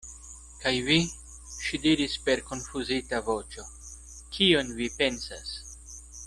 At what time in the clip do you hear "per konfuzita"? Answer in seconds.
2.29-3.21